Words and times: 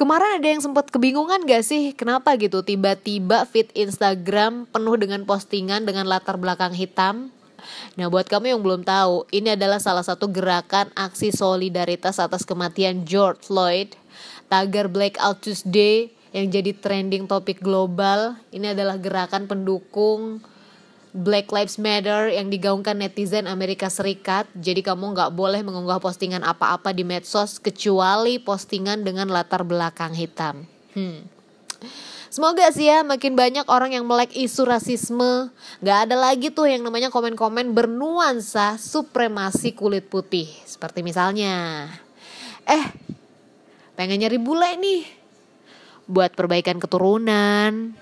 Kemarin 0.00 0.40
ada 0.40 0.48
yang 0.48 0.64
sempat 0.64 0.88
kebingungan 0.88 1.44
gak 1.44 1.60
sih 1.60 1.92
kenapa 1.92 2.32
gitu 2.40 2.64
tiba-tiba 2.64 3.44
feed 3.44 3.68
Instagram 3.76 4.64
penuh 4.64 4.96
dengan 4.96 5.28
postingan 5.28 5.84
dengan 5.84 6.08
latar 6.08 6.40
belakang 6.40 6.72
hitam? 6.72 7.28
Nah 8.00 8.08
buat 8.08 8.24
kamu 8.24 8.56
yang 8.56 8.64
belum 8.64 8.80
tahu, 8.80 9.28
ini 9.28 9.60
adalah 9.60 9.76
salah 9.76 10.00
satu 10.00 10.32
gerakan 10.32 10.88
aksi 10.96 11.36
solidaritas 11.36 12.16
atas 12.16 12.48
kematian 12.48 13.04
George 13.04 13.44
Floyd. 13.44 13.92
Tagar 14.48 14.88
Blackout 14.88 15.44
Tuesday 15.44 16.08
yang 16.32 16.48
jadi 16.48 16.72
trending 16.72 17.28
topik 17.28 17.60
global. 17.60 18.40
Ini 18.56 18.72
adalah 18.72 18.96
gerakan 18.96 19.44
pendukung 19.52 20.40
Black 21.10 21.50
Lives 21.50 21.76
Matter 21.82 22.30
yang 22.30 22.54
digaungkan 22.54 22.98
netizen 23.02 23.50
Amerika 23.50 23.90
Serikat. 23.90 24.46
Jadi 24.54 24.86
kamu 24.86 25.14
nggak 25.14 25.34
boleh 25.34 25.60
mengunggah 25.66 25.98
postingan 25.98 26.46
apa-apa 26.46 26.94
di 26.94 27.02
medsos 27.02 27.58
kecuali 27.58 28.38
postingan 28.38 29.02
dengan 29.02 29.26
latar 29.26 29.66
belakang 29.66 30.14
hitam. 30.14 30.70
Hmm. 30.94 31.26
Semoga 32.30 32.70
sih 32.70 32.86
ya 32.86 33.02
makin 33.02 33.34
banyak 33.34 33.66
orang 33.66 33.90
yang 33.90 34.06
melek 34.06 34.30
isu 34.38 34.62
rasisme. 34.62 35.50
Gak 35.82 35.98
ada 36.06 36.14
lagi 36.14 36.54
tuh 36.54 36.70
yang 36.70 36.86
namanya 36.86 37.10
komen-komen 37.10 37.74
bernuansa 37.74 38.78
supremasi 38.78 39.74
kulit 39.74 40.06
putih. 40.06 40.46
Seperti 40.62 41.02
misalnya, 41.02 41.90
eh 42.70 42.86
pengen 43.98 44.22
nyari 44.22 44.38
bule 44.38 44.78
nih 44.78 45.02
buat 46.06 46.38
perbaikan 46.38 46.78
keturunan 46.78 47.98